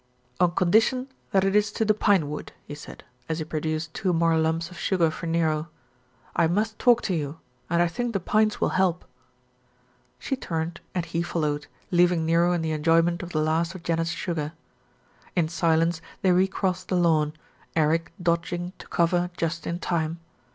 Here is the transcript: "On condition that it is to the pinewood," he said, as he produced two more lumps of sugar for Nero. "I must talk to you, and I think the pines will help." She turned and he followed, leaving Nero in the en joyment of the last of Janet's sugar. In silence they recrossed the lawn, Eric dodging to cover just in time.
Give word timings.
"On 0.39 0.49
condition 0.49 1.09
that 1.29 1.43
it 1.43 1.55
is 1.55 1.71
to 1.73 1.85
the 1.85 1.93
pinewood," 1.93 2.53
he 2.65 2.73
said, 2.73 3.03
as 3.29 3.37
he 3.37 3.45
produced 3.45 3.93
two 3.93 4.13
more 4.13 4.35
lumps 4.35 4.71
of 4.71 4.79
sugar 4.79 5.11
for 5.11 5.27
Nero. 5.27 5.69
"I 6.35 6.47
must 6.47 6.79
talk 6.79 7.03
to 7.03 7.13
you, 7.13 7.37
and 7.69 7.83
I 7.83 7.87
think 7.87 8.11
the 8.11 8.19
pines 8.19 8.59
will 8.59 8.69
help." 8.69 9.05
She 10.17 10.35
turned 10.35 10.81
and 10.95 11.05
he 11.05 11.21
followed, 11.21 11.67
leaving 11.91 12.25
Nero 12.25 12.51
in 12.53 12.63
the 12.63 12.71
en 12.71 12.81
joyment 12.83 13.21
of 13.21 13.29
the 13.29 13.41
last 13.41 13.75
of 13.75 13.83
Janet's 13.83 14.09
sugar. 14.09 14.53
In 15.35 15.47
silence 15.47 16.01
they 16.23 16.31
recrossed 16.31 16.87
the 16.87 16.95
lawn, 16.95 17.33
Eric 17.75 18.11
dodging 18.19 18.73
to 18.79 18.87
cover 18.87 19.29
just 19.37 19.67
in 19.67 19.77
time. 19.77 20.19